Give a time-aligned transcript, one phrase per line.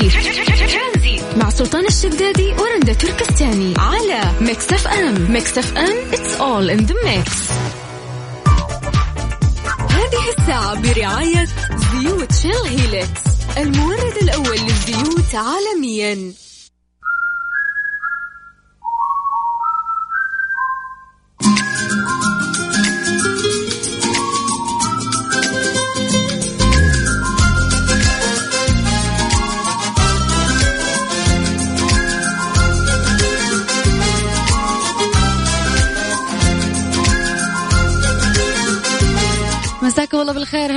[0.00, 1.22] ترانزيت.
[1.36, 5.32] مع سلطان الشدادي ورندا تركستاني على Mix FM.
[5.32, 7.30] Mix FM it's all in the mix.
[9.90, 11.48] هذه الساعة برعاية
[11.92, 13.20] زيوت Shell Helix
[13.56, 16.32] المورد الأول للزيوت عالميا.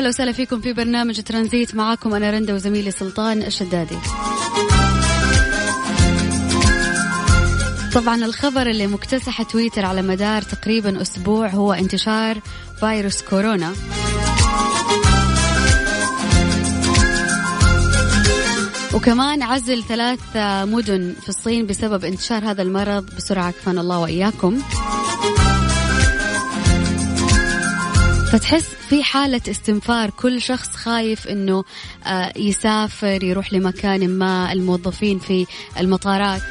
[0.07, 3.97] الله بالخير هلا وسهلا فيكم في برنامج ترانزيت معاكم أنا رندا وزميلي سلطان الشدادي.
[7.93, 12.39] طبعا الخبر اللي مكتسح تويتر على مدار تقريبا أسبوع هو انتشار
[12.79, 13.73] فيروس كورونا.
[18.93, 20.19] وكمان عزل ثلاث
[20.65, 24.61] مدن في الصين بسبب انتشار هذا المرض بسرعة كفانا الله وإياكم.
[28.31, 31.63] فتحس في حالة استنفار كل شخص خايف إنه
[32.05, 35.45] آه، يسافر يروح لمكان ما الموظفين في
[35.79, 36.41] المطارات.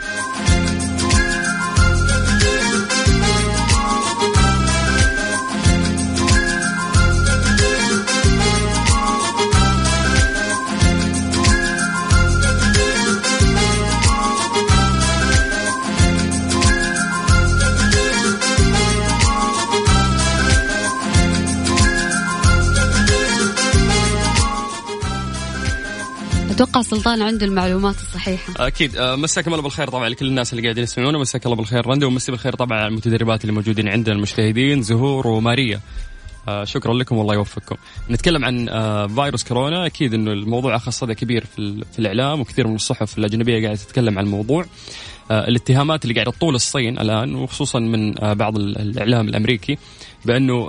[26.57, 28.67] أتوقع سلطان عنده المعلومات الصحيحة.
[28.67, 28.97] أكيد.
[28.97, 31.19] آه، مساكم الله بالخير طبعا لكل الناس اللي قاعدين يسمعونا.
[31.19, 35.81] مساك الله بالخير رندا ومسي بالخير طبعا على المتدربات اللي موجودين عندنا المجتهدين زهور وماريا.
[36.49, 37.77] آه شكرا لكم والله يوفقكم.
[38.11, 39.87] نتكلم عن آه فيروس كورونا.
[39.87, 44.19] أكيد إنه الموضوع أخذ صدى كبير في, في الإعلام وكثير من الصحف الأجنبية قاعدة تتكلم
[44.19, 44.67] عن الموضوع.
[45.31, 49.79] الاتهامات اللي قاعدة تطول الصين الآن وخصوصا من بعض الإعلام الأمريكي.
[50.27, 50.69] بأنه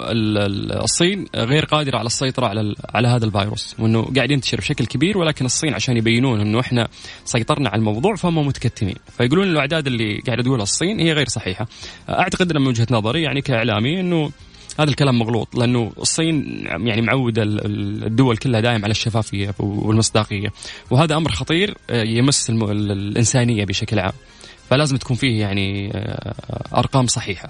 [0.83, 5.45] الصين غير قادرة على السيطرة على على هذا الفيروس وإنه قاعد ينتشر بشكل كبير ولكن
[5.45, 6.87] الصين عشان يبينون إنه إحنا
[7.25, 8.95] سيطرنا على الموضوع فهم متكتمين.
[9.17, 11.67] فيقولون الأعداد اللي قاعدة تقولها الصين هي غير صحيحة.
[12.09, 14.31] أعتقد من وجهة نظري يعني كإعلامي إنه
[14.79, 20.47] هذا الكلام مغلوط لأنه الصين يعني معوده الدول كلها دائم على الشفافية والمصداقية.
[20.91, 24.13] وهذا أمر خطير آه، يمس الإنسانية بشكل عام.
[24.69, 27.49] فلازم تكون فيه يعني آه، أرقام صحيحة.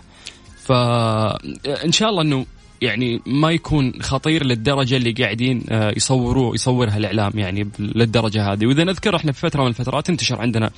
[0.67, 2.45] فان شاء الله إنه
[2.81, 8.65] يعني ما يكون خطير للدرجة اللي قاعدين آه، يصوروا يصورها الإعلام يعني للدرجة هذه.
[8.65, 10.71] وإذا نذكر إحنا في فترة من الفترات انتشر عندنا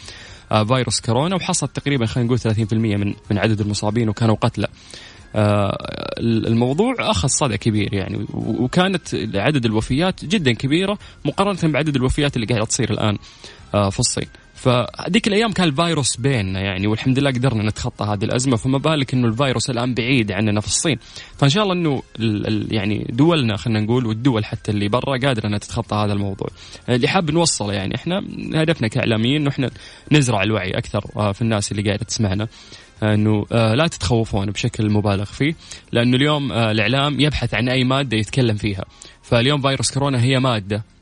[0.51, 4.67] آه، فيروس كورونا وحصل تقريبا خلينا نقول 30% من من عدد المصابين وكانوا قتلى.
[5.35, 5.77] آه،
[6.19, 12.65] الموضوع أخذ صدى كبير يعني وكانت عدد الوفيات جدا كبيرة مقارنة بعدد الوفيات اللي قاعدة
[12.65, 13.17] تصير الآن
[13.71, 14.27] في الصين.
[14.59, 18.57] فهذيك الأيام كان الفيروس بيننا يعني والحمد لله قدرنا نتخطى هذه الأزمة.
[18.57, 20.97] فما بالك إنه الفيروس الآن بعيد عننا في الصين.
[21.37, 22.01] فإن شاء الله إنه
[22.71, 26.47] يعني دولنا خلينا نقول والدول حتى اللي برا قادرة إنها تتخطى هذا الموضوع.
[26.89, 29.69] اللي حاب نوصله يعني إحنا هدفنا كإعلاميين إنه إحنا
[30.11, 32.47] نزرع الوعي أكثر آه، في الناس اللي قاعدة تسمعنا.
[33.03, 35.55] إنه آه، لا تتخوفون بشكل مبالغ فيه
[35.91, 38.85] لأنه اليوم آه، الإعلام يبحث عن أي مادة يتكلم فيها.
[39.21, 40.98] فاليوم فيروس كورونا هي مادة آه،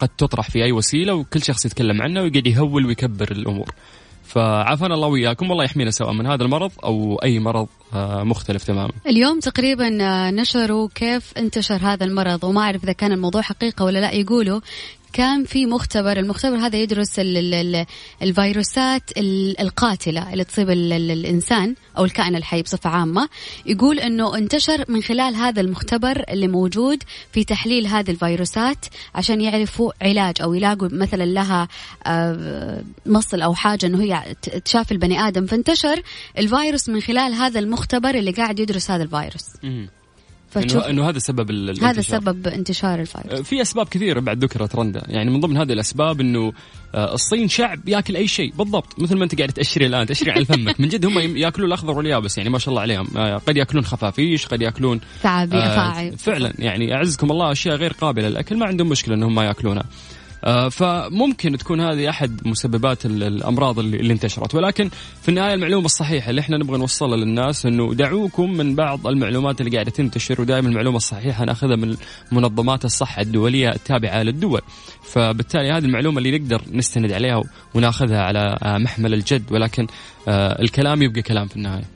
[0.00, 3.70] قد تطرح في أي وسيلة وكل شخص يتكلم عنها ويقعد يهول ويكبر الأمور.
[4.24, 8.92] فعافانا الله وياكم والله يحمينا سواء من هذا المرض أو أي مرض آه، مختلف تماما.
[9.06, 13.98] اليوم تقريبا آه، نشروا كيف انتشر هذا المرض وما أعرف إذا كان الموضوع حقيقة ولا
[13.98, 14.12] لا.
[14.12, 14.60] يقولوا
[15.14, 17.86] كان في مختبر المختبر هذا يدرس ال ال
[18.22, 19.10] الفيروسات
[19.60, 23.28] القاتلة اللي تصيب الإنسان أو الكائن الحي بصفة عامة.
[23.66, 27.02] يقول أنه انتشر من خلال هذا المختبر اللي موجود
[27.32, 31.68] في تحليل هذه الفيروسات عشان يعرفوا علاج أو يلاقوا مثلا لها
[32.06, 35.46] آه، مصل أو حاجة أنه هي تشاف البني آدم.
[35.46, 36.02] فانتشر
[36.38, 39.46] الفيروس من خلال هذا المختبر اللي قاعد يدرس هذا الفيروس.
[40.56, 41.90] انه إنه هذا سبب الانتشار.
[41.90, 43.32] هذا سبب انتشار الفيروس.
[43.38, 45.02] آه، في أسباب كثيرة بعد ذكرت رندا.
[45.06, 46.52] يعني من ضمن هذه الأسباب إنه
[46.94, 48.52] آه، الصين شعب ياكل أي شيء.
[48.52, 49.00] بالضبط.
[49.00, 50.80] مثل ما أنت قاعد تأشري الآن تأشري على فمك.
[50.80, 52.38] من جد هم ياكلون الأخضر واليابس.
[52.38, 53.06] يعني ما شاء الله عليهم.
[53.16, 56.52] آه، قد ياكلون خفافيش قد ياكلون ثعابين افاعي فعلا.
[56.58, 58.28] يعني أعزكم الله أشياء غير قابلة.
[58.28, 59.82] للاكل ما عندهم مشكلة إنهم ما ياكلونها.
[59.82, 60.13] آه،
[60.70, 64.54] فممكن تكون هذه أحد مسببات الأمراض اللي انتشرت.
[64.54, 64.90] ولكن
[65.22, 69.72] في النهاية المعلومة الصحيحة اللي إحنا نبغى نوصلها للناس إنه دعوكم من بعض المعلومات اللي
[69.72, 71.96] قاعدة تنتشر ودائما المعلومة الصحيحة نأخذها من
[72.32, 74.60] منظمات الصحة الدولية التابعة للدول.
[75.02, 77.42] فبالتالي هذه المعلومة اللي نقدر نستند عليها
[77.74, 79.52] ونأخذها على محمل الجد.
[79.52, 79.86] ولكن
[80.28, 81.93] آه، الكلام يبقى كلام في النهاية.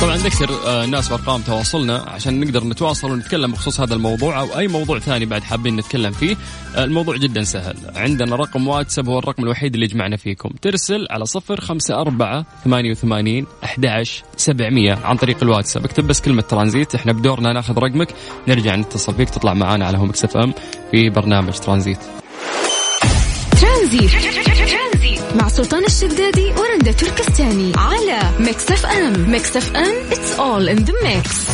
[0.00, 4.68] طبعا نذكر آه، الناس بأرقام تواصلنا عشان نقدر نتواصل ونتكلم بخصوص هذا الموضوع أو أي
[4.68, 6.36] موضوع ثاني بعد حابين نتكلم فيه.
[6.76, 7.76] آه، الموضوع جدا سهل.
[7.96, 10.50] عندنا رقم واتساب هو الرقم الوحيد اللي يجمعنا فيكم.
[10.62, 15.84] ترسل على صفر خمسة أربعة ثمانية وثمانين أحداش سبعمية عن طريق الواتساب.
[15.84, 16.94] اكتب بس كلمة ترانزيت.
[16.94, 18.08] إحنا بدورنا ناخذ رقمك.
[18.48, 19.30] نرجع نتصل فيك.
[19.30, 20.54] تطلع معنا على هوا Mix FM
[20.90, 21.98] في برنامج ترانزيت.
[23.60, 24.10] ترانزيت
[25.34, 26.52] مع سلطان الشدادي
[26.92, 29.30] تركستاني على Mix FM.
[29.30, 31.50] Mix FM it's all in the mix.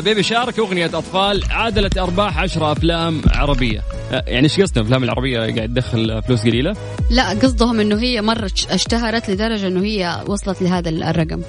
[0.00, 3.82] بيبي شارك أغنية أطفال عادلت أرباح 10 أفلام عربية.
[4.12, 6.76] آه، يعني إيش قصدنا الافلام العربية قاعد تدخل فلوس قليلة؟
[7.10, 11.42] لا قصدهم إنه هي مرة اشتهرت لدرجة إنه هي وصلت لهذا الرقم.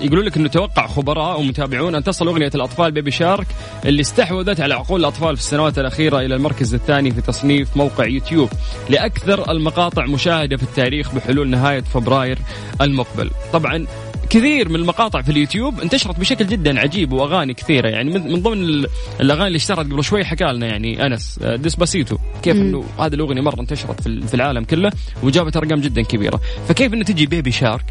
[0.00, 3.46] يقولوا لك إنه توقع خبراء ومتابعون أن تصل أغنية الأطفال بيبي شارك
[3.84, 8.48] اللي استحوذت على عقول الأطفال في السنوات الأخيرة إلى المركز الثاني في تصنيف موقع يوتيوب
[8.88, 12.38] لأكثر المقاطع مشاهدة في التاريخ بحلول نهاية فبراير
[12.80, 13.30] المقبل.
[13.52, 13.86] طبعا
[14.34, 17.88] كثير من المقاطع في اليوتيوب انتشرت بشكل جدا عجيب وأغاني كثيرة.
[17.88, 18.86] يعني من من ضمن ال-
[19.20, 23.40] الأغاني اللي اشتهرت قبل شوي حكى لنا يعني أنس آه، Despacito كيف إنه هذه الأغنية
[23.40, 24.92] مرة انتشرت في ال- في العالم كله
[25.22, 26.40] وجابت أرقام جدا كبيرة.
[26.68, 27.84] فكيف إنه تجي Baby Shark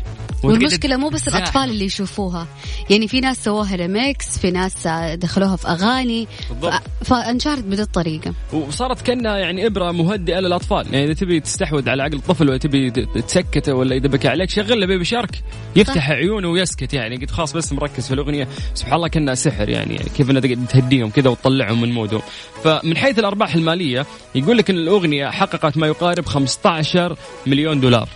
[0.44, 1.28] والمشكلة مو بس.
[1.28, 2.48] الأطفال اللي يشوفوها.
[2.90, 6.28] يعني في ناس سووها ريميكس في ناس دخلوها في أغاني.
[6.50, 6.82] بالضبط.
[7.06, 10.94] فانشهرت بهذه الطريقة وصارت كأنها يعني إبرة مهدئة للأطفال.
[10.94, 14.80] يعني إذا تبي تستحوذ على عقل الطفل ولا تبي تسكته ولا إذا بكى عليك شغل
[14.80, 15.44] له Baby Shark.
[15.76, 17.18] يفتح عيونه ويسكت يعني.
[17.18, 18.48] قد خلاص بس مركز في الأغنية.
[18.74, 19.98] سبحان الله كأنها سحر يعني.
[20.18, 22.22] كيف إنها تهديهم كذا وتطلعهم من مودهم.
[22.64, 24.06] فمن حيث الأرباح المالية
[24.36, 27.18] يقول لك إن الأغنية حققت ما يقارب 15
[27.48, 28.10] مليون دولار.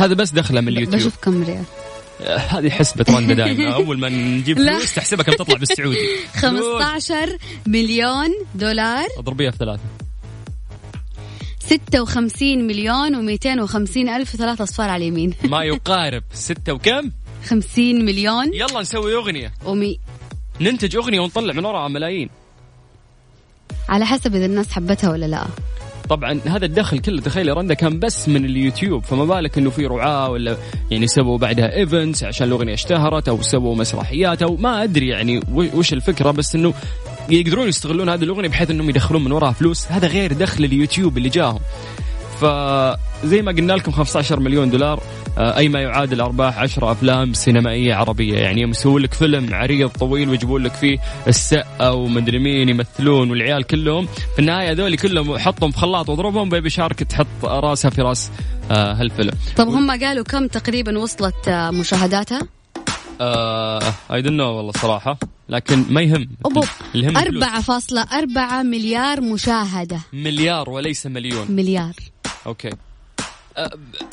[0.00, 0.96] هذا بس دخله من اليوتيوب.
[0.96, 1.64] بشوف كم ريال
[2.20, 4.56] آه، هذه حسبة رندا دائما أول ما نجيب.
[4.58, 5.98] فلوس تحسبها كم تطلع بالسعودي.
[6.34, 7.36] 15
[7.66, 9.06] مليون دولار.
[9.18, 9.82] اضربيها في ثلاثة.
[11.60, 15.34] 56 مليون و250 ألف ثلاث أصفار على اليمين.
[15.44, 16.22] ما يقارب.
[16.32, 17.10] ستة وكم؟
[17.50, 19.52] 50 مليون يلا نسوي أغنية.
[19.64, 19.98] ومي
[20.60, 22.28] ننتج أغنية ونطلع من وراها ملايين.
[23.88, 25.46] على حسب إذا الناس حبتها ولا لا.
[26.10, 30.30] طبعا هذا الدخل كله تخيل رندا كان بس من اليوتيوب فما بالك إنه في رعاة
[30.30, 30.56] ولا
[30.90, 35.92] يعني سووا بعدها events عشان الأغنية اشتهرت أو سووا مسرحيات أو ما أدري يعني وش
[35.92, 36.74] الفكرة بس إنه
[37.28, 39.86] يقدرون يستغلون هذه الأغنية بحيث إنهم يدخلون من وراها فلوس.
[39.92, 41.60] هذا غير دخل اليوتيوب اللي جاهم.
[42.40, 45.02] فزي ما قلنا لكم 15 مليون دولار.
[45.38, 48.38] أي ما يعادل أرباح 10 أفلام سينمائية عربية.
[48.38, 50.98] يعني يوم يسوون لك فيلم عريض طويل ويجيبون لك فيه
[51.28, 54.06] السقا ومدري مين يمثلون والعيال كلهم.
[54.06, 58.30] في النهاية هذول كلهم حطهم في خلاط واضربهم بيبي شارك تحط راسها في راس
[58.70, 59.32] آه، هالفيلم.
[59.56, 62.40] طب هم قالوا كم تقريبا وصلت آه، مشاهداتها؟
[64.12, 65.18] اي دون نو والله صراحة
[65.48, 66.28] لكن ما يهم.
[66.94, 67.44] اللي يهم الفلوس.
[67.92, 70.00] 4.4 مليار مشاهدة.
[70.12, 71.46] مليار وليس مليون.
[71.50, 71.92] مليار.
[72.46, 72.68] okay.
[72.68, 72.89] آه،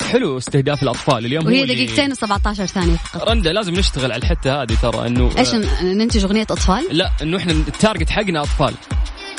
[0.02, 1.26] حلو استهداف الأطفال.
[1.26, 3.28] اليوم وهي دقيقتين و17 ثانية فقط.
[3.28, 5.66] رندا لازم نشتغل على الحتة هذه ترى إنه إيش ن-
[5.98, 8.74] ننتج أغنية أطفال؟ لا إنه إحنا ال target حقنا أطفال.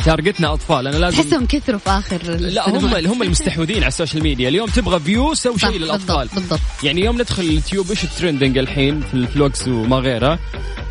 [0.05, 0.88] target نا أطفال.
[0.88, 2.96] أنا لازم تحسهم كثروا في آخر لا هم.
[2.96, 4.50] هم المستحوذين على ال social media.
[4.50, 6.15] اليوم تبغى views سو شيء للأطفال.
[6.15, 6.60] بالضبط بالضبط.
[6.84, 10.39] يعني يوم ندخل اليوتيوب إيش ال trending الحين في ال vlogs وما غيرها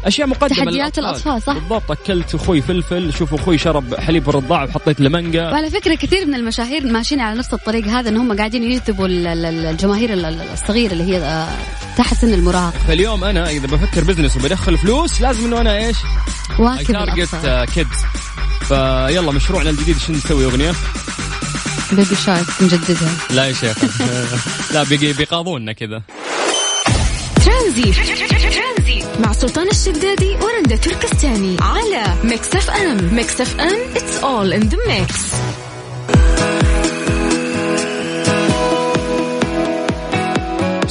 [0.04, 1.32] أشياء مقدمة تحديات للأطفال.
[1.32, 1.52] الأطفال، صح.
[1.60, 5.50] بالضبط أكلت أخوي فلفل شوف أخوي شرب حليب الرضاع وحطيت له مانجا.
[5.50, 9.26] وعلى فكرة كثير من المشاهير ماشيين على نفس الطريق هذا إن هم قاعدين يجذبوا ال-
[9.26, 11.48] ال- ال- الجماهير ال- ال- الصغيرة اللي هي آه،
[11.96, 15.96] تحت سن المراهقة فاليوم أنا إذا بفكر business وبدخل فلوس لازم إنه أنا إيش؟
[16.58, 17.14] واكب
[17.74, 17.88] kids
[18.68, 20.72] فيلا مشروعنا الجديد شنو نسوي أغنية؟
[21.92, 23.10] Baby Shark نجددها.
[23.30, 23.76] لا يا شيخ.
[24.74, 26.02] لا بيجي بيقاضونا كذا.
[27.44, 27.96] ترانزيت.
[29.20, 33.14] مع سلطان الشدادي ورندا تركستاني على Mix FM.
[33.14, 35.34] Mix FM it's all in the mix.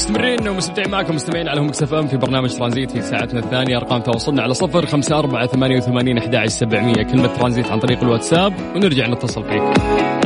[0.07, 3.77] مستمرين ومستمتعين معكم مستمعين على Mix FM في برنامج ترانزيت في ساعتنا الثانية.
[3.77, 7.03] أرقام تواصلنا على صفر خمسة أربعة ثمانية وثمانين أحد سبعمية.
[7.03, 9.63] كلمة ترانزيت عن طريق الواتساب ونرجع نتصل فيك.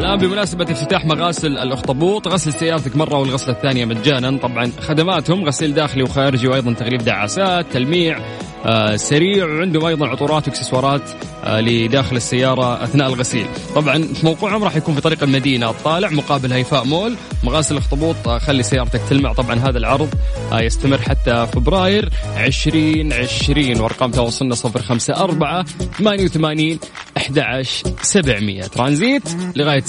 [0.02, 4.38] الآن بمناسبة افتتاح مغاسل الأخطبوط غسل سيارتك مرة والغسلة الثانية مجانا.
[4.38, 8.20] طبعا خدماتهم غسيل داخلي وخارجي وأيضا تغليف دعاسات تلميع
[8.66, 11.02] آه سريع وعندهم أيضا عطورات وإكسسوارات
[11.44, 13.46] آه لداخل السيارة أثناء الغسيل.
[13.76, 18.64] طبعا موقعهم راح يكون في طريق المدينة الطالع مقابل هيفاء مول، مغاسل الأخطبوط آه خلي
[18.64, 20.10] سيارتك تلمع، طبعا هذا العرض
[20.52, 25.64] آه يستمر حتى فبراير 2020 وأرقام تواصلنا 054
[25.98, 26.80] 88
[27.18, 29.24] 11 700 ترانزيت
[29.56, 29.84] لغاية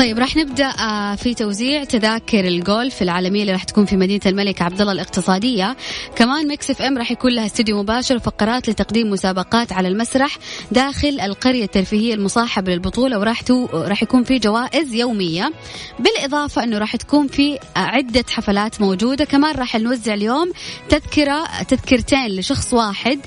[0.00, 4.62] طيب راح نبدأ آه، في توزيع تذاكر الجولف العالمية اللي راح تكون في مدينة الملك
[4.62, 5.76] عبد الله الاقتصادية.
[6.16, 10.38] كمان Mix FM راح يكون لها استوديو مباشر وفقرات لتقديم مسابقات على المسرح
[10.72, 13.66] داخل القرية الترفيهية المصاحبة للبطولة وراح تو...
[13.72, 15.52] راح يكون في جوائز يومية.
[15.98, 19.24] بالإضافة إنه راح تكون في عدة حفلات موجودة.
[19.24, 20.52] كمان راح نوزع اليوم
[20.88, 23.18] تذكرة تذكرتين لشخص واحد.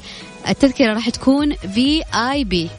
[0.50, 2.70] التذكرة راح تكون VIP.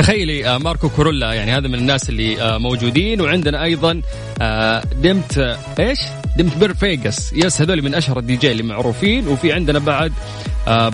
[0.00, 3.20] تخيلي آه، ماركو كورولا يعني هذا من الناس اللي آه، موجودين.
[3.20, 4.02] وعندنا أيضا
[4.42, 5.98] آه، ديمت إيش؟
[6.36, 9.28] ديمتري فيجاس yes هذول من أشهر الدي جي اللي معروفين.
[9.28, 10.12] وفي عندنا بعد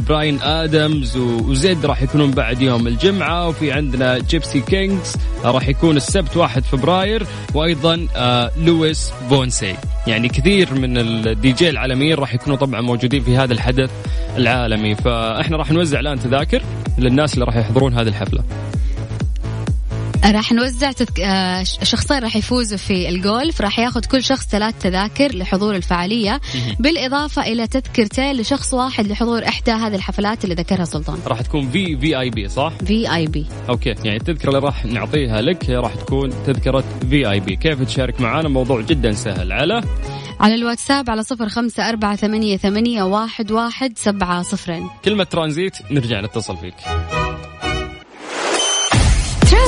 [0.08, 3.48] براين آدمز وزيد راح يكونون بعد يوم الجمعة.
[3.48, 7.26] وفي عندنا جيبسي كينجز راح يكون السبت 1 فبراير.
[7.54, 8.06] وأيضا
[8.56, 13.90] لويس فونسي يعني كثير من الدي جي العالميين راح يكونوا طبعا موجودين في هذا الحدث
[14.36, 14.94] العالمي.
[14.94, 16.62] فإحنا راح نوزع الآن تذاكر
[16.98, 18.44] للناس اللي راح يحضرون هذه الحفلة.
[20.30, 21.20] راح نوزع تذك...
[21.20, 23.60] آه شخصين راح يفوزوا في الجولف.
[23.60, 26.40] راح ياخذ كل شخص ثلاث تذاكر لحضور الفعالية.
[26.78, 31.18] بالإضافة إلى تذكرتين لشخص واحد لحضور إحدى هذه الحفلات اللي ذكرها سلطان.
[31.26, 33.94] راح تكون في في اي بي صح؟ في اي بي أوكي.
[34.04, 39.12] يعني التذكرة اللي راح نعطيها لك راح تكون تذكرة VIP كيف تشارك معنا موضوع جدا
[39.12, 39.52] سهل.
[39.52, 39.82] على؟
[40.40, 44.88] على الواتساب على صفر خمسة أربعة ثمانية, ثمانية واحد, واحد سبعة صفرين.
[45.04, 46.74] كلمة ترانزيت نرجع نتصل فيك.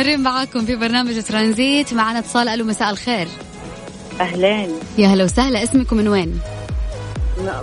[0.00, 3.28] مستمرين معاكم في برنامج ترانزيت معنا اتصال ألو مساء الخير.
[4.20, 4.68] أهلين.
[4.98, 6.40] يا هلا وسهلا اسمكم من وين؟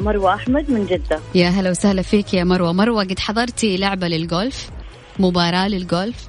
[0.02, 1.20] مروة أحمد من جدة.
[1.36, 2.74] يا هلا وسهلا فيك يا مروة.
[2.74, 4.70] مروة قد حضرتي لعبة للجولف
[5.20, 6.28] مباراة للجولف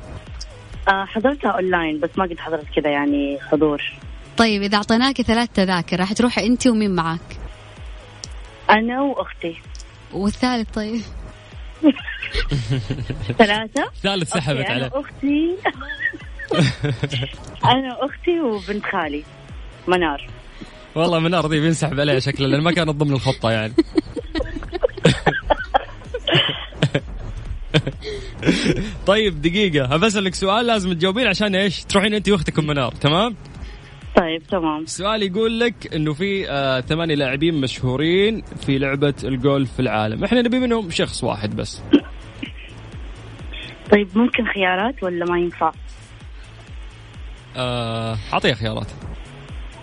[0.88, 3.82] آه حضرتها أونلاين بس ما قد حضرت كذا يعني حضور.
[4.36, 7.38] طيب إذا أعطيناكي ثلاث تذاكر راح تروحي أنت ومين معاك؟
[8.70, 9.56] أنا وأختي.
[10.12, 11.00] والثالث طيب.
[13.38, 15.56] ثلاثة؟ ثالث سحبت عليه أنا أختي
[17.75, 19.25] أنا أختي وبنت خالي
[19.88, 20.28] منار.
[20.94, 23.73] والله منار ذي بينسحب عليها شكله لأن ما كانت ضمن الخطة يعني.
[29.06, 29.97] طيب دقيقة.
[29.97, 33.37] بسألك سؤال لازم تجاوبين عشان إيش؟ تروحين أنت واختكم منار تمام؟
[34.18, 34.82] طيب تمام.
[34.82, 40.42] السؤال يقول لك إنه في آه ثمانية لاعبين مشهورين في لعبة الجولف في العالم، إحنا
[40.42, 41.82] نبي منهم شخص واحد بس.
[43.92, 45.72] طيب ممكن خيارات ولا ما ينفع؟
[47.56, 48.87] آه أعطيها خيارات.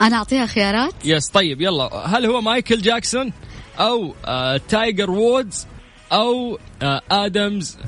[0.01, 1.89] أنا أعطيها خيارات؟ yes طيب يلا.
[2.17, 3.33] هل هو مايكل جاكسون
[3.79, 5.67] أو آه تايجر وودز
[6.11, 7.79] أو آه آدمز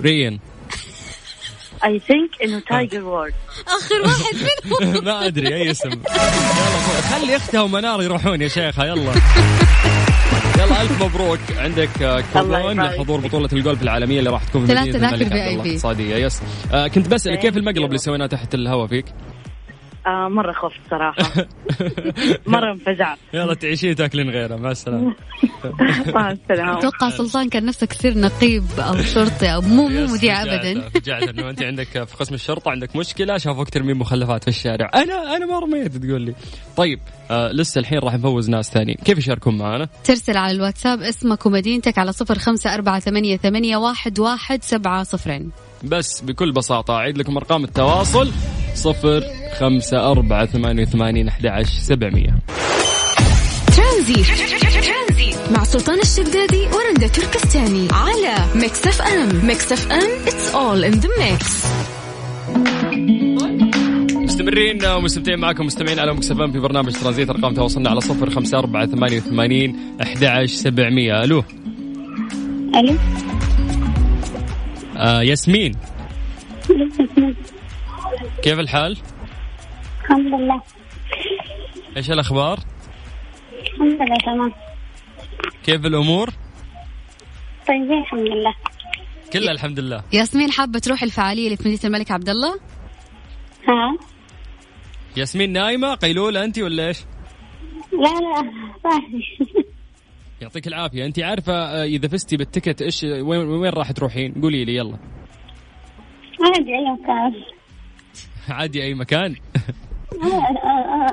[0.00, 0.40] رين
[1.84, 3.32] I think انه تايجر وودز
[3.68, 4.36] آخر واحد
[4.82, 5.04] منهم.
[5.04, 5.90] ما أدري أي اسم.
[5.90, 6.00] يلا
[7.10, 9.12] خلي اختها ومنار يروحون يا شيخه يلا.
[10.58, 11.38] يلا ألف مبروك.
[11.58, 15.22] عندك آه، كوبون لحضور بطولة الجولف العالمية اللي راح تكون في مدينه الملك عبد.
[15.32, 16.42] الله الاقتصاديه yes.
[16.72, 19.04] آه كنت بسألك كيف المقلب اللي سويناه تحت الهواء فيك؟
[20.06, 21.22] آه مرة خفت صراحة
[22.46, 24.56] مرة انفزعت يلا تعيشين تاكلين غيره.
[24.56, 25.14] مع السلامة.
[26.14, 30.88] مع السلامة أتوقع سلطان كان نفسك تصير نقيب أو شرطي أو مو مو مذيع أبدا.
[30.88, 34.90] فجعت إنه أنت عندك في قسم الشرطة عندك مشكلة شافوك ترمين مخلفات في الشارع.
[34.94, 36.34] أنا أنا ما رميت تقول لي.
[36.76, 37.00] طيب
[37.30, 38.96] آه لسه الحين راح نفوز ناس ثانيين.
[39.04, 44.18] كيف يشاركون معنا؟ ترسل على الواتساب اسمك ومدينتك على صفر خمسة أربعة ثمانية, ثمانية واحد,
[44.18, 45.50] واحد سبعة صفرين.
[45.84, 48.32] بس بكل بساطة أعيد لكم أرقام التواصل.
[48.74, 49.24] صفر
[49.58, 52.38] خمسة أربعة ثمانية وثمانين أحد عشر سبعمية.
[53.76, 54.22] ترانزيت
[55.52, 61.66] مع سلطان الشدادي ورندا تركستاني على Mix FM Mix FM it's all in the mix.
[64.16, 68.58] مستمرين ومستمتعين معكم مستمعين على Mix FM في برنامج ترانزيت أرقام تواصلنا على صفر خمسة
[68.58, 71.24] أربعة ثمانية وثمانين أحد عشر سبعمية.
[71.24, 71.44] ألو.
[72.74, 72.96] ألو.
[74.96, 75.72] آه ياسمين.
[78.42, 78.96] كيف الحال؟
[80.02, 80.62] الحمد لله.
[81.96, 82.58] إيش الأخبار؟
[83.62, 84.52] الحمد لله تمام.
[85.64, 86.30] كيف الأمور؟
[87.68, 88.54] طيبين الحمد لله.
[89.32, 90.04] كلها الحمد لله.
[90.12, 92.54] ياسمين حابة تروح الفعالية اللي في مدينة الملك عبد الله؟
[93.68, 93.96] ها؟
[95.16, 96.98] ياسمين نايمة؟ قيلولة أنت ولا إيش؟
[97.92, 98.50] لا لا
[98.82, 99.48] صاحي
[100.40, 101.06] يعطيك العافية.
[101.06, 104.98] أنت عارفة آه، إذا فزتي بالتكت إيش وين وين راح تروحين؟ قولي لي يلا.
[106.44, 107.42] عادي أي مكان.
[108.48, 109.36] عادي أي مكان.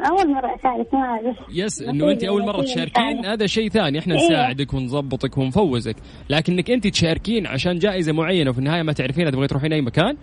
[0.10, 4.26] أول مرة اشارك ما يس إنه انت أول مرة تشاركين هذا شيء ثاني إحنا إيه.
[4.26, 5.96] نساعدك ونظبطك ونفوزك.
[6.30, 10.18] لكنك انت تشاركين عشان جائزة معينة وفي النهاية ما تعرفينها تبغي تروحين أي مكان؟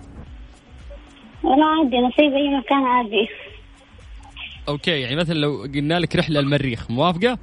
[1.44, 3.28] لا عادي نصيب أي مكان عادي.
[4.68, 7.38] أوكي يعني مثلا لو قلنا لك رحلة المريخ موافقة؟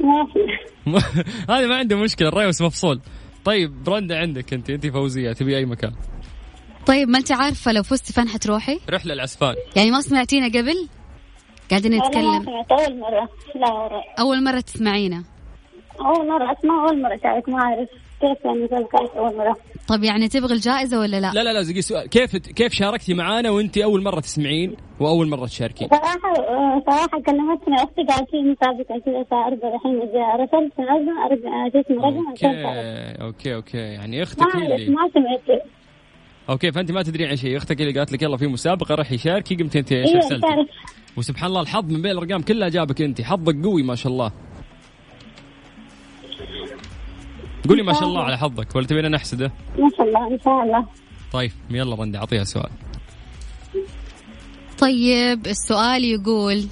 [0.00, 3.00] ما في هذا ما عنده مشكلة الريوس مفصول.
[3.44, 5.92] طيب برندا عندك أنت أنت فوزية تبي أي مكان؟
[6.86, 10.88] طيب ما انت عارفة لو فزتي فين حتروحي؟ رحلة العسفان يعني ما سمعتينا قبل؟
[11.70, 12.44] قاعدين والله ما نتكلم.
[12.44, 15.24] سمعت أول مرة لا ورا أول مرة تسمعينا.
[16.00, 17.88] أول مرة أسمع أول مرة اشارك ما أعرف
[18.20, 19.56] كيف يعني كانت أول مرة.
[19.88, 22.08] طب يعني تبغي الجائزة ولا لا؟ لا لا لا زي سؤال.
[22.08, 27.74] كيف كيف شاركتي معانا وأنت أول مرة تسمعين وأول مرة تشاركين؟ صراحة آه، صراحة كلمتني
[27.76, 32.64] أختي قالت لي مسابقة كذا 4 الحين إذا رسلت رقم رقم أوكي.
[33.22, 33.78] أوكي أوكي.
[33.78, 35.62] يعني ما أختك اعرف اللي ما سمعت.
[36.50, 37.56] okay فأنت ما تدرين عن شيء.
[37.56, 40.66] أختك اللي قالت لك يلا في مسابقة راح يشاركي قمت انت إيش أيوه ارسلتي تعرف
[41.16, 43.20] وسبحان الله الحظ من بين الأرقام كلها جابك أنت.
[43.20, 44.32] حظك قوي ما شاء الله.
[47.68, 50.86] قولي ما شاء الله على حظك ولا تبينا نحسده؟ ما شاء الله إن شاء الله.
[51.32, 52.70] طيب يلا رندي أعطيها سؤال.
[54.78, 56.64] طيب السؤال يقول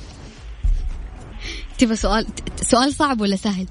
[1.78, 3.66] تبغى سؤال سؤال صعب ولا سهل؟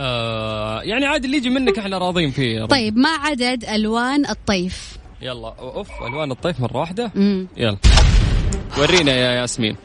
[0.00, 2.66] آه يعني عادي اللي يجي منك إحنا راضين فيه رندي.
[2.66, 7.12] طيب ما عدد ألوان الطيف؟ يلا أوف ألوان الطيف مرة واحدة.
[7.14, 7.48] مم.
[7.56, 7.76] يلا.
[8.78, 9.76] ورينا يا ياسمين.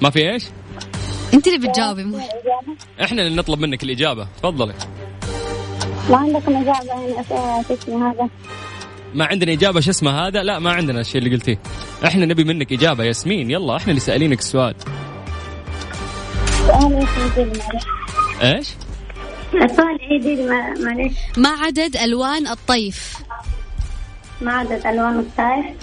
[0.00, 0.44] ما في إيش؟
[1.34, 2.20] أنت اللي بتجاوبي مو
[3.02, 4.28] إحنا اللي نطلب منك الإجابة.
[4.38, 4.74] تفضلي.
[6.10, 7.14] ما عندكم إجابة يعني
[7.68, 8.28] شو اسمه هذا؟
[9.14, 11.58] ما عندنا إجابة شو اسمه هذا؟ لا ما عندنا الشيء اللي قلتيه.
[12.04, 13.50] إحنا نبي منك إجابة ياسمين.
[13.50, 14.74] يلا إحنا اللي سألينك السؤال.
[16.66, 17.06] سؤال
[18.42, 18.68] إيش
[19.54, 23.16] السؤال عيدي ما- معلش ما عدد ألوان الطيف؟
[24.40, 25.76] ما عدد ألوان الطائف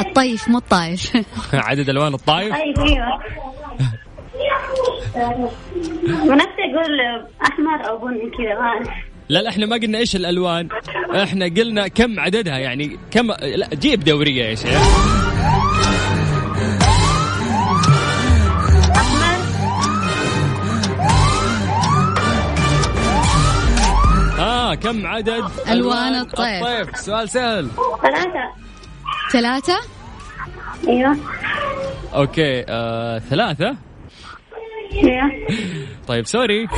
[0.00, 1.12] الطيف مو الطايف.
[1.54, 3.20] عدد ألوان الطايف؟ طيب أيوه.
[6.06, 8.88] ونفسي أقول أحمر أو بني كذا ما أعرف.
[9.28, 10.68] لا لا إحنا ما قلنا إيش الألوان.
[11.22, 13.26] إحنا قلنا كم عددها يعني كم
[13.56, 14.78] لا جيب دورية يا شيخ.
[24.86, 26.64] كم عدد ألوان الطيف.
[26.64, 27.68] الطيف سؤال سهل.
[28.02, 28.52] ثلاثة.
[29.32, 29.80] ثلاثة؟
[30.88, 31.16] أيوه.
[32.14, 33.76] okay آه ثلاثة.
[34.92, 35.30] أيوه.
[36.08, 36.68] طيب sorry.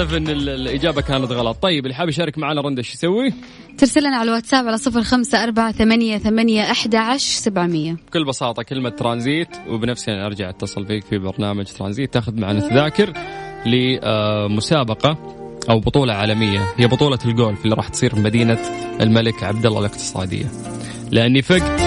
[0.00, 1.56] للاسف إن ال- الإجابة كانت غلط.
[1.62, 3.32] طيب اللي حاب يشارك معنا رندا إيش يسوي؟
[3.78, 7.96] ترسل لنا على الواتساب على صفر خمسة أربعة ثمانية, ثمانية أحد عشر سبعمية.
[8.08, 9.48] بكل بساطة كلمة ترانزيت.
[9.68, 12.14] وبنفسي أنا أرجع أتصل فيك في برنامج ترانزيت.
[12.14, 13.12] تاخذ معنا تذاكر
[13.66, 15.18] لمسابقة
[15.70, 16.74] أو بطولة عالمية.
[16.76, 18.58] هي بطولة الجولف اللي راح تصير في مدينة
[19.00, 20.46] الملك عبد الله الاقتصادية.
[21.10, 21.80] لأني فقت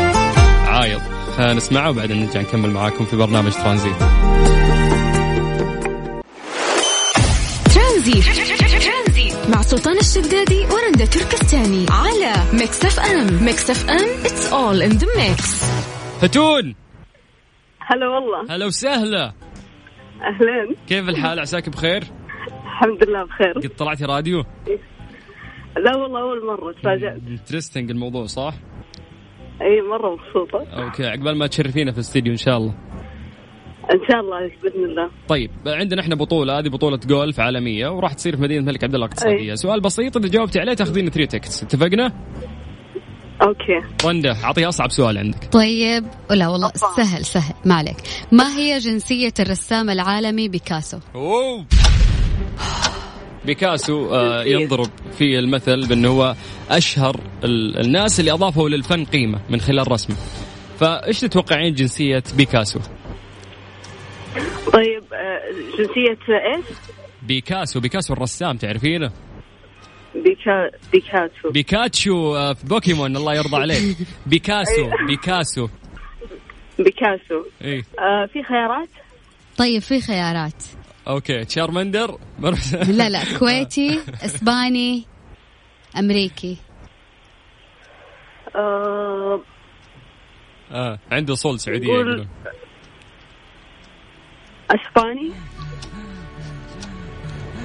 [0.68, 1.02] عايض.
[1.38, 3.96] خلينا نسمعه وبعدين نرجع نكمل معاكم في برنامج ترانزيت.
[8.04, 9.50] ترانزيت.
[9.50, 13.46] مع سلطان الشدادي ورندا تركستاني على Mix FM.
[13.46, 15.64] Mix FM it's all in the mix.
[16.24, 16.76] هتون.
[17.80, 18.56] هلا والله.
[18.56, 19.34] هلا وسهلا.
[20.22, 20.76] أهلين.
[20.88, 22.04] كيف الحال؟ عساك بخير؟
[22.64, 23.54] الحمد لله بخير.
[23.60, 24.44] قد طلعتي راديو؟
[25.78, 27.22] لا والله أول مرة تفاجأت.
[27.28, 28.54] Interesting الموضوع صح؟
[29.62, 30.84] إي مرة مبسوطة.
[30.84, 32.74] Okay عقبال ما تشرفينا في الاستديو إن شاء الله.
[33.92, 35.10] إن شاء الله بإذن الله.
[35.28, 39.06] طيب عندنا إحنا بطولة هذه بطولة جولف عالمية وراح تصير في مدينة الملك عبد الله
[39.06, 39.56] الاقتصادية، أي.
[39.56, 42.14] سؤال بسيط إذا جاوبتي عليه تاخذين 3 tickets، اتفقنا؟
[43.42, 43.80] Okay.
[44.06, 45.50] رندا أعطيها أصعب سؤال عندك.
[45.52, 46.96] طيب لا والله أوبا.
[47.04, 47.96] سهل سهل ما عليك.
[48.32, 51.66] ما هي جنسية الرسام العالمي بيكاسو؟ أوه.
[53.46, 56.36] بيكاسو آه ينضرب في المثل بأنه هو
[56.70, 60.16] أشهر ال- الناس اللي أضافوا للفن قيمة من خلال رسمه.
[60.80, 62.80] فإيش تتوقعين جنسية بيكاسو؟
[64.74, 65.42] طيب آه،
[65.78, 66.18] جنسية
[66.56, 66.66] إيش؟
[67.22, 67.80] بيكاسو.
[67.80, 69.12] بيكاسو الرسام تعرفينه
[70.16, 71.52] بيكا بيكاتو.
[71.52, 73.98] بيكاتشو آه، في بوكيمون الله يرضى عليك.
[74.26, 75.68] بيكاسو بيكاسو.
[76.80, 77.44] بيكاسو.
[77.64, 78.90] اي آه في خيارات؟
[79.58, 80.64] طيب في خيارات.
[81.08, 81.46] Okay.
[81.46, 82.18] تشارمندر؟
[82.98, 85.04] لا لا كويتي إسباني
[86.00, 86.58] أمريكي.
[88.56, 89.42] آه
[90.72, 92.28] آه عنده صول سعودية قول-
[94.72, 95.32] أسباني؟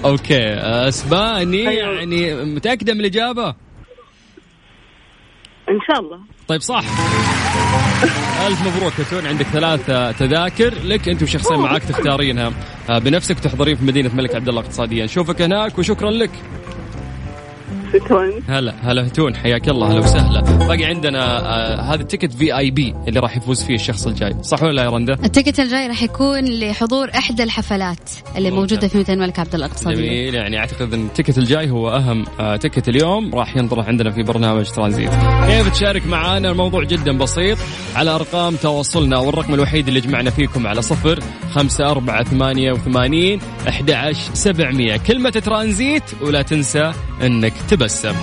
[0.05, 0.55] أوكي
[0.89, 1.93] أسباني أيوه.
[1.93, 3.49] يعني متأكدة من الإجابة؟
[5.69, 6.21] إن شاء الله.
[6.49, 6.85] طيب صح.
[8.47, 10.75] ألف مبروك يا تون عندك ثلاثة تذاكر.
[10.85, 12.53] لك أنت وشخصين معاك تختارينها.
[12.91, 15.05] آه، بنفسك تحضرين في مدينة الملك عبد الله اقتصاديا.
[15.05, 16.31] نشوفك هناك وشكرا لك.
[17.93, 22.95] شكرا هلا هلا هتون حياك الله هلا وسهلا باقي عندنا آه هذا ال ticket VIP
[23.09, 26.03] اللي راح يفوز فيه الشخص الجاي صح ولا لا يا رندا؟ ال ticket الجاي راح
[26.03, 28.61] يكون لحضور إحدى الحفلات اللي ممتاز.
[28.73, 31.89] موجودة في مدينه الملك عبد الله الاقتصاديه جميل يعني أعتقد إن ال ticket الجاي هو
[31.91, 35.11] أهم آه ticket اليوم راح ينطرح عندنا في برنامج ترانزيت.
[35.47, 37.59] كيف تشارك معنا؟ الموضوع جدا بسيط
[37.97, 41.19] على أرقام تواصلنا والرقم الوحيد اللي جمعنا فيكم على صفر
[41.53, 48.15] خمسة أربعة ثمانية وثمانين أحد عشر سبعمية كلمة ترانزيت ولا تنسى أنك تبسم.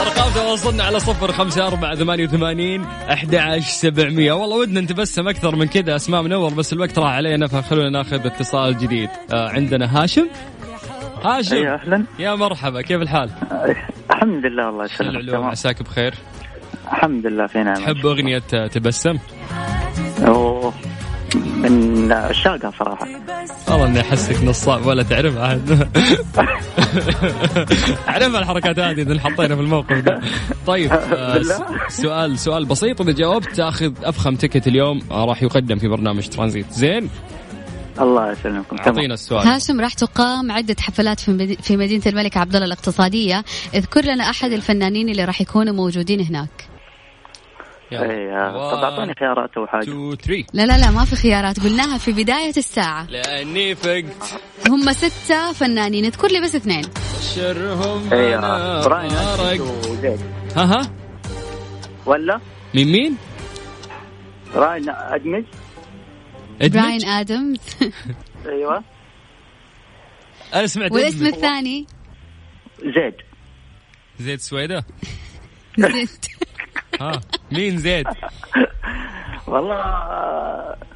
[0.00, 4.32] أرقام تواصلنا على صفر خمسة أربعة ثمانية وثمانين أحد عشر سبعمية.
[4.32, 8.78] والله ودنا نتبسم أكثر من كذا أسماء منور بس الوقت راح علينا فخلونا ناخذ اتصال
[8.78, 9.08] جديد.
[9.32, 10.26] آه عندنا هاشم.
[11.24, 11.56] هاشم.
[11.56, 12.04] أيوه أهلا.
[12.18, 13.30] يا مرحبا كيف الحال؟
[14.10, 15.34] الحمد لله الله يسلمك.
[15.34, 16.14] عساك بخير.
[16.86, 17.84] الحمد لله في نعمة.
[17.84, 18.38] تحب أغنية
[18.72, 19.18] تبسم؟
[20.26, 20.72] أوه.
[21.58, 23.06] من الشاقة صراحة.
[23.68, 25.70] والله إني أحسك نصاب ولا تعرف عاد.
[28.08, 30.20] اعرفها الحركات هذه إذا حطينا في الموقف ده.
[30.66, 31.42] طيب آه،
[31.88, 33.00] سؤال سؤال بسيط.
[33.00, 36.72] إذا جاوبت تأخذ أفخم تكت اليوم آه، راح يقدم في برنامج ترانزيت.
[36.72, 37.10] زين؟
[38.00, 38.76] الله يسلمكم.
[38.78, 39.46] أعطينا السؤال.
[39.46, 43.44] هاشم راح تقام عدة حفلات في مدي- في مدينة الملك عبد الله الاقتصادية.
[43.74, 46.67] اذكر لنا أحد الفنانين اللي راح يكونوا موجودين هناك.
[47.92, 48.28] اي
[48.70, 49.82] طب أعطوني خيارات أو حاجة.
[49.82, 51.60] 2 3 لا لا لا ما في خيارات.
[51.60, 53.06] قلناها في بداية الساعة.
[53.10, 54.40] لأني فقت.
[54.68, 56.04] هم ستة فنانين.
[56.04, 56.82] اذكر لي بس اثنين.
[57.34, 58.36] شرهم اي
[58.84, 59.10] براين
[60.56, 60.90] ها ها؟
[62.06, 62.40] ولا؟
[62.74, 63.16] مين مين؟
[64.54, 65.44] راين أدمج؟
[66.60, 67.58] براين آدمز.
[68.46, 68.84] أيوه.
[70.54, 71.26] أنا سمعت والاسم.
[71.26, 71.86] الثاني؟
[72.82, 73.14] زيد.
[74.18, 74.84] زيد سويدة.
[75.78, 76.08] زيد.
[77.00, 77.20] ها
[77.52, 78.06] مين زيد؟
[79.46, 79.76] والله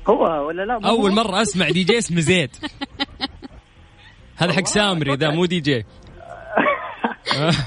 [0.09, 2.51] هو ولا لا مو أول؟ مرة أسمع دي جي اسمه زيد
[4.37, 5.85] هذا حق سامري ذا مو دي جي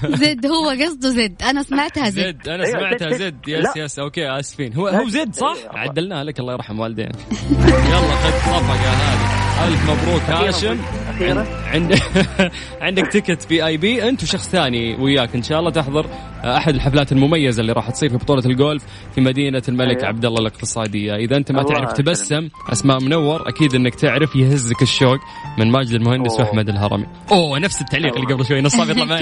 [0.06, 3.39] زد هو قصده زد أنا سمعتها زد زد أنا أيوة، سمعتها زد.
[3.48, 3.65] Yes.
[3.78, 5.80] Yes okay آسفين هو هو زد صح؟ أيوة.
[5.80, 7.15] عدلناها لك الله يرحم والدينك
[7.62, 10.78] يلا خذ صفقة هذه ألف مبروك هاشم
[11.15, 11.45] أخيراً.
[11.73, 12.01] عندك
[12.82, 16.06] عندك ticket VIP أنت وشخص ثاني وياك إن شاء الله تحضر
[16.43, 18.84] أحد الحفلات المميزة اللي راح تصير في بطولة الجولف
[19.15, 20.08] في مدينة الملك أيوة.
[20.08, 21.93] عبد الله الاقتصاديه إذا أنت ما تعرف.
[21.93, 25.19] تبسم أسماء منور أكيد إنك تعرف يهزك الشوق
[25.60, 26.41] من ماجد المهندس أوه.
[26.41, 29.19] وأحمد الهرمي أوه نفس التعليق اللي قبل شوي نصاب يطلع معي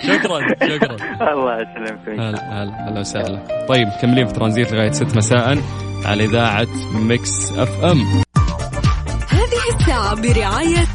[0.00, 0.96] شكرا شكرا
[1.32, 2.08] الله يسلمك.
[2.08, 5.58] هلا هلا هلا وسهلا طيب مكملين في ترانزيت لغاية 6 مساء
[6.04, 8.22] على إذاعة ميكس أف أم
[9.98, 10.86] برعاية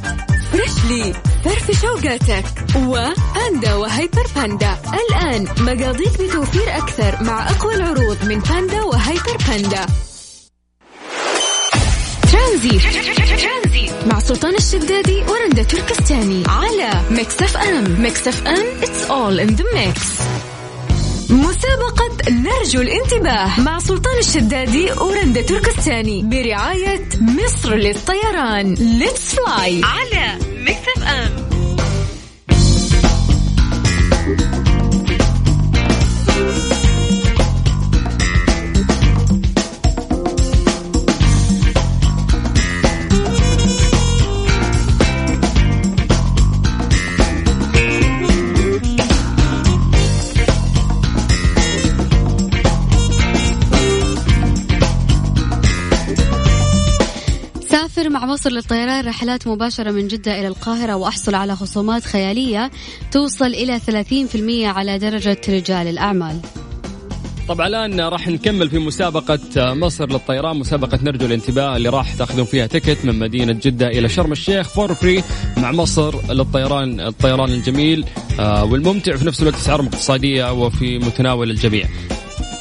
[0.51, 1.13] Freshly
[1.45, 8.39] فرفش أوقاتك و Panda و Hyper Panda الآن مقاضيك بتوفير أكثر مع أقوى العروض من
[8.39, 9.86] Panda و Hyper Panda
[12.31, 12.81] ترانزيت.
[14.05, 16.43] مع سلطان الشدادي ورندا تركستاني.
[16.47, 18.01] على Mix FM.
[18.01, 19.99] Mix FM it's all in the mix.
[21.29, 28.73] مسابقة نرجو الانتباه مع سلطان الشدادي ورندا تركستاني برعاية مصر للطيران.
[28.73, 31.44] Let's fly على FM
[58.15, 62.71] مع مصر للطيران رحلات مباشرة من جدة إلى القاهرة وأحصل على خصومات خيالية
[63.12, 66.39] توصل إلى 30% على درجة رجال الأعمال.
[67.47, 72.67] طبعا الآن راح نكمل في مسابقة مصر للطيران مسابقة نرجو الانتباه اللي راح تاخذون فيها
[72.67, 75.23] ticket من مدينة جدة إلى شرم الشيخ for free
[75.58, 78.06] مع مصر للطيران الطيران الجميل
[78.39, 81.86] آه، والممتع في نفس الوقت أسعار اقتصادية وفي متناول الجميع.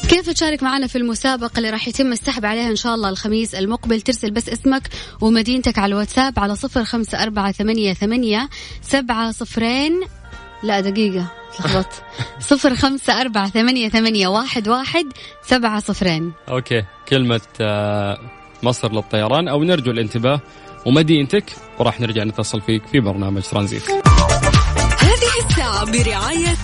[0.08, 4.00] كيف تشارك معنا في المسابقة اللي راح يتم السحب عليها إن شاء الله الخميس المقبل؟
[4.00, 4.82] ترسل بس اسمك
[5.20, 8.48] ومدينتك على الواتساب على صفر خمسة أربعة ثمانية, ثمانية
[8.82, 10.00] سبعة صفرين.
[10.62, 11.86] لا دقيقة تلخبط
[12.50, 15.06] صفر خمسة أربعة ثمانية, ثمانية واحد, واحد
[15.42, 16.32] سبعة صفرين.
[16.48, 18.18] Okay كلمة آه،
[18.62, 19.48] مصر للطيران.
[19.48, 20.40] أو نرجو الانتباه
[20.86, 21.44] ومدينتك
[21.78, 23.90] وراح نرجع نتصل فيك في برنامج ترانزيت.
[25.00, 26.56] هذه الساعة برعاية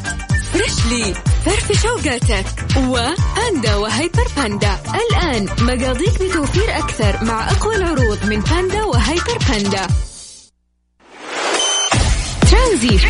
[0.52, 1.14] Freshly
[1.46, 4.78] فرفش أوقاتك و Panda و Hyper Panda.
[4.94, 9.86] الآن مقاضيك بتوفير أكثر مع أقوى العروض من Panda و Hyper Panda.
[12.50, 13.00] ترانزيت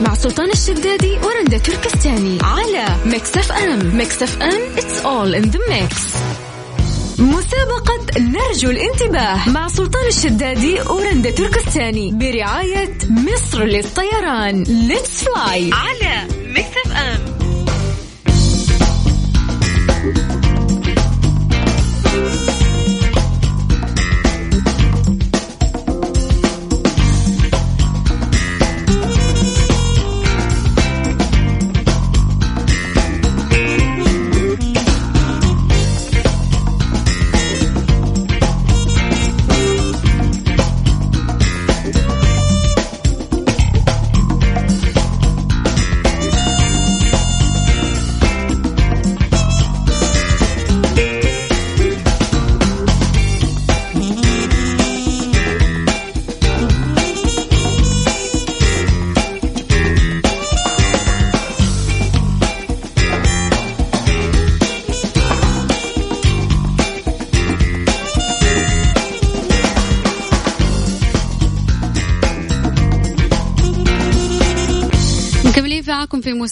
[0.00, 2.38] مع سلطان الشدادي ورندا تركستاني.
[2.42, 3.96] على Mix FM.
[3.96, 6.16] Mix FM it's all in the mix.
[7.18, 14.62] مسابقة نرجو الانتباه مع سلطان الشدادي ورندا تركستاني برعاية مصر للطيران.
[14.62, 16.26] Let's fly على
[16.56, 17.25] FM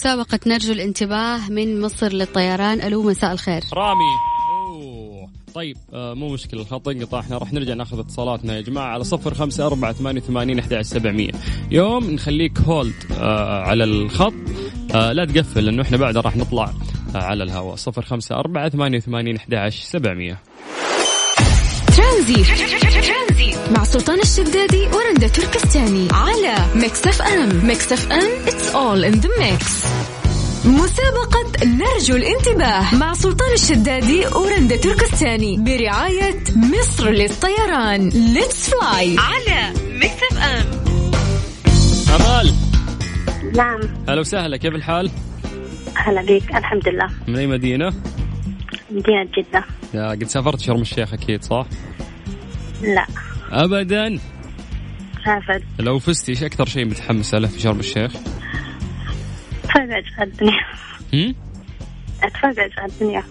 [0.05, 2.81] مسابقة نرجو الانتباه من مصر للطيران.
[2.81, 3.61] ألو مساء الخير.
[3.73, 3.99] رامي.
[4.67, 5.29] أوه.
[5.53, 9.33] طيب آه مو مشكلة الخط انقطع إحنا راح نرجع ناخذ اتصالاتنا يا جماعة على صفر
[9.33, 11.31] خمسة أربعة ثمانية وثمانين أحد سبعمية.
[11.71, 14.33] يوم نخليك hold آه على الخط.
[14.95, 16.73] آه لا تقفل لأنه إحنا بعد راح نطلع
[17.15, 17.75] آه على الهواء.
[17.75, 20.39] صفر خمسة أربعة ثمانية وثمانين أحد سبعمية.
[21.97, 22.47] ترانزيت.
[23.71, 27.65] مع سلطان الشدادي ورندا تركستاني على Mix FM.
[27.67, 29.87] Mix FM it's all in the mix.
[30.65, 38.09] مسابقة نرجو الانتباه مع سلطان الشدادي ورندا تركستاني برعاية مصر للطيران.
[38.09, 40.65] let's fly على ميكس اف ام.
[42.15, 42.53] أمال.
[43.55, 43.79] نعم.
[44.09, 45.11] هلا وسهلا كيف الحال؟
[45.95, 47.09] هلا بك الحمد لله.
[47.27, 47.93] من أي مدينة؟
[48.91, 49.65] مدينة جدة.
[49.93, 51.65] يا قد سافرت شرم الشيخ أكيد صح؟
[52.81, 53.05] لا.
[53.51, 54.19] ابدا.
[55.27, 58.11] ابد لو فزتي إيش أكثر شيء متحمسه له في شرم الشيخ؟
[59.63, 60.65] أتفرج على الدنيا.
[61.13, 61.35] هم؟
[62.23, 63.23] أتفرج على الدنيا.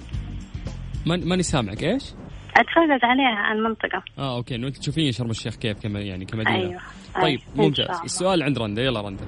[1.06, 2.04] ماني سامعك إيش؟
[2.56, 4.54] أتفرج عليها عن المنطقة آه أوكي.
[4.54, 6.56] إنه أنت تشوفين شرم الشيخ كيف كما يعني كمدينة.
[6.56, 6.80] أيوه.
[7.14, 7.24] طيب
[7.56, 7.66] أيوة.
[7.66, 8.00] ممتاز.
[8.04, 8.82] السؤال عند رندا.
[8.82, 9.24] يلا رندا.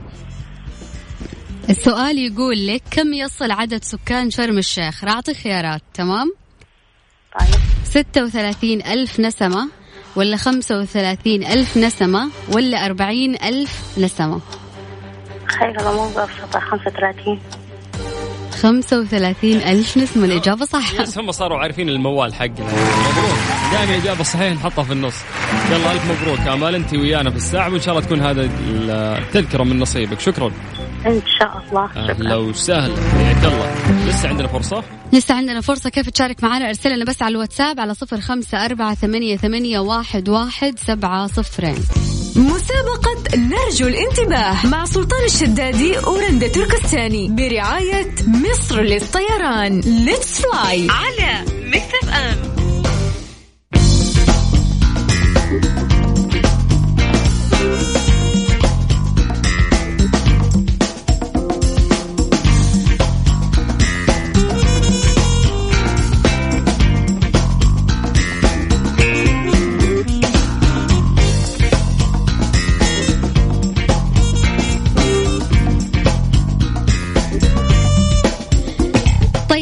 [1.68, 6.32] السؤال يقول لك كم يصل عدد سكان شرم الشيخ؟ راح أعطي خيارات تمام؟
[7.40, 7.60] طيب.
[7.84, 9.68] 36 ألف نسمة
[10.16, 14.40] ولا خمسة وثلاثين ألف نسمة ولا أربعين ألف نسمة؟
[15.46, 17.40] خير الأمور بأبسطها خمسة وثلاثين.
[18.62, 22.66] خمسة وثلاثين ألف نسمة الإجابة صح بس هم صاروا عارفين الموال حقنا.
[22.66, 23.38] مبروك.
[23.72, 25.14] دائما الإجابة الصحيحة نحطها في النص.
[25.70, 26.40] يلا ألف مبروك.
[26.40, 30.20] آمال أنت ويانا في الساعة وإن شاء الله تكون هذا التذكرة من نصيبك.
[30.20, 30.50] شكرا.
[31.06, 31.90] إن شاء الله.
[31.96, 32.96] أهلا وسهلا.
[33.12, 34.82] حياك الله لسه عندنا فرصة؟
[35.12, 35.90] لسه عندنا فرصة.
[35.90, 40.28] كيف تشارك معنا؟ أرسل لنا بس على الواتساب على صفر خمسة أربعة ثمانية, ثمانية واحد,
[40.28, 41.78] واحد سبعة صفرين.
[42.36, 49.80] مسابقة نرجو الانتباه مع سلطان الشدادي ورندا تركستاني برعاية مصر للطيران.
[49.80, 52.45] let's fly على ميكس إف إم.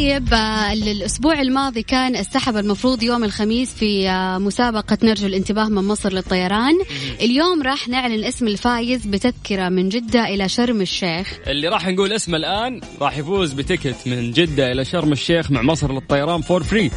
[0.04, 5.84] طيب آه، الأسبوع الماضي كان السحب المفروض يوم الخميس في آه، مسابقة نرجو الانتباه من
[5.84, 6.72] مصر للطيران.
[7.20, 11.38] اليوم راح نعلن اسم الفايز بتذكرة من جدة إلى شرم الشيخ.
[11.46, 15.62] اللي راح نقول اسمه الآن راح يفوز ب ticket من جدة إلى شرم الشيخ مع
[15.62, 16.90] مصر للطيران for free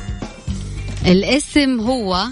[1.06, 2.28] الاسم هو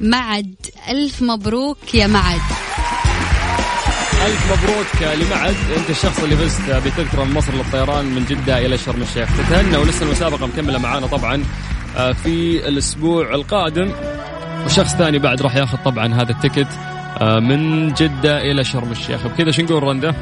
[0.00, 0.54] معد.
[0.88, 2.69] ألف مبروك يا معد.
[4.26, 5.54] ألف مبروك لمعد.
[5.76, 9.28] أنت الشخص اللي فزت بتذكرة من مصر للطيران من جدة إلى شرم الشيخ.
[9.38, 11.44] تتهنى ولسه المسابقة مكملة معانا طبعا
[11.96, 13.92] آه، في الأسبوع القادم.
[14.66, 16.68] وشخص ثاني بعد راح ياخذ طبعا هذا التيكت
[17.20, 19.26] آه، من جدة إلى شرم الشيخ.
[19.26, 20.14] بكذا شو نقول رندا؟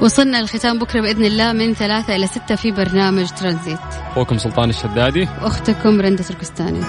[0.00, 3.78] وصلنا الختام بكرة بإذن الله من ثلاثة إلى ستة في برنامج ترانزيت.
[4.10, 5.28] أخوكم سلطان الشدادي.
[5.42, 6.80] وأختكم رندة تركستاني.